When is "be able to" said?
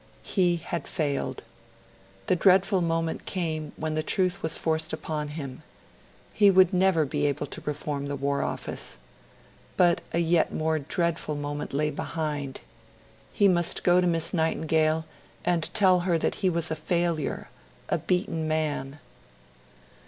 7.05-7.61